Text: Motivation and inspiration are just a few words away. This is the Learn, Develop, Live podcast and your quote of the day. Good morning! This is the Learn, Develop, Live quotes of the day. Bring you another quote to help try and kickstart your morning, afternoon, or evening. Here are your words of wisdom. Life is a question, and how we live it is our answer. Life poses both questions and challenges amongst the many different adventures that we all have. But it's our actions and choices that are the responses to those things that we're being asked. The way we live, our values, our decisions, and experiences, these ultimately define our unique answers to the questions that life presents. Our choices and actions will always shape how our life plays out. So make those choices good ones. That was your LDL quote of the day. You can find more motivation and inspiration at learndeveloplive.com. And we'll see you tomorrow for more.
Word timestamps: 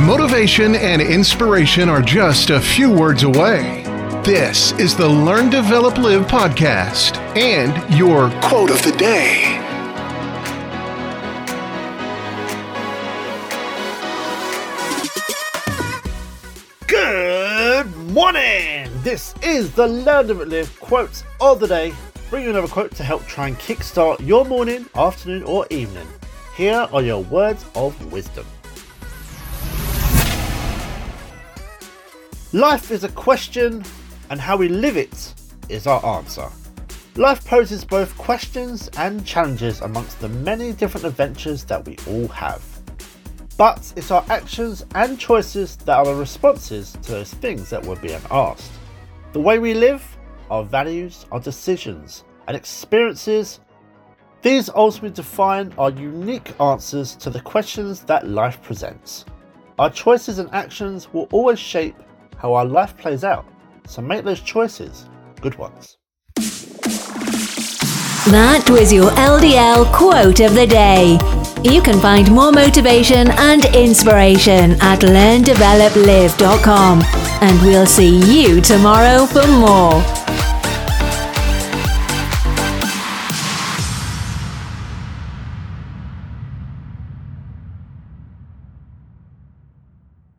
Motivation 0.00 0.74
and 0.74 1.00
inspiration 1.00 1.88
are 1.88 2.02
just 2.02 2.50
a 2.50 2.60
few 2.60 2.92
words 2.92 3.22
away. 3.22 3.82
This 4.22 4.72
is 4.72 4.94
the 4.94 5.08
Learn, 5.08 5.48
Develop, 5.48 5.96
Live 5.96 6.26
podcast 6.26 7.16
and 7.34 7.72
your 7.96 8.28
quote 8.42 8.70
of 8.70 8.82
the 8.82 8.92
day. 8.92 9.56
Good 16.86 17.96
morning! 18.12 18.90
This 19.02 19.34
is 19.42 19.72
the 19.72 19.86
Learn, 19.86 20.26
Develop, 20.26 20.48
Live 20.50 20.78
quotes 20.78 21.24
of 21.40 21.58
the 21.58 21.68
day. 21.68 21.94
Bring 22.28 22.44
you 22.44 22.50
another 22.50 22.68
quote 22.68 22.94
to 22.96 23.02
help 23.02 23.24
try 23.26 23.48
and 23.48 23.56
kickstart 23.56 24.24
your 24.24 24.44
morning, 24.44 24.84
afternoon, 24.94 25.42
or 25.44 25.66
evening. 25.70 26.06
Here 26.54 26.86
are 26.92 27.02
your 27.02 27.22
words 27.24 27.64
of 27.74 28.12
wisdom. 28.12 28.44
Life 32.56 32.90
is 32.90 33.04
a 33.04 33.10
question, 33.10 33.84
and 34.30 34.40
how 34.40 34.56
we 34.56 34.70
live 34.70 34.96
it 34.96 35.34
is 35.68 35.86
our 35.86 36.02
answer. 36.16 36.48
Life 37.16 37.44
poses 37.44 37.84
both 37.84 38.16
questions 38.16 38.88
and 38.96 39.26
challenges 39.26 39.82
amongst 39.82 40.18
the 40.20 40.30
many 40.30 40.72
different 40.72 41.04
adventures 41.04 41.64
that 41.64 41.84
we 41.84 41.98
all 42.08 42.26
have. 42.28 42.64
But 43.58 43.92
it's 43.94 44.10
our 44.10 44.24
actions 44.30 44.86
and 44.94 45.18
choices 45.18 45.76
that 45.84 45.98
are 45.98 46.06
the 46.06 46.14
responses 46.14 46.92
to 47.02 47.12
those 47.12 47.34
things 47.34 47.68
that 47.68 47.84
we're 47.84 47.96
being 47.96 48.22
asked. 48.30 48.72
The 49.34 49.40
way 49.40 49.58
we 49.58 49.74
live, 49.74 50.02
our 50.50 50.64
values, 50.64 51.26
our 51.30 51.40
decisions, 51.40 52.24
and 52.48 52.56
experiences, 52.56 53.60
these 54.40 54.70
ultimately 54.70 55.10
define 55.10 55.74
our 55.76 55.90
unique 55.90 56.58
answers 56.58 57.16
to 57.16 57.28
the 57.28 57.40
questions 57.42 58.00
that 58.04 58.26
life 58.26 58.62
presents. 58.62 59.26
Our 59.78 59.90
choices 59.90 60.38
and 60.38 60.48
actions 60.54 61.12
will 61.12 61.28
always 61.32 61.58
shape 61.58 61.96
how 62.46 62.54
our 62.54 62.64
life 62.64 62.96
plays 62.96 63.24
out. 63.24 63.44
So 63.88 64.00
make 64.00 64.24
those 64.24 64.40
choices 64.40 65.08
good 65.40 65.58
ones. 65.58 65.96
That 68.30 68.68
was 68.70 68.92
your 68.92 69.10
LDL 69.10 69.92
quote 69.92 70.38
of 70.40 70.54
the 70.54 70.66
day. 70.66 71.18
You 71.62 71.80
can 71.82 72.00
find 72.00 72.30
more 72.30 72.52
motivation 72.52 73.30
and 73.32 73.64
inspiration 73.74 74.76
at 74.80 75.00
learndeveloplive.com. 75.00 77.02
And 77.42 77.62
we'll 77.62 77.86
see 77.86 78.20
you 78.32 78.60
tomorrow 78.60 79.26
for 79.26 79.46
more. 79.46 80.15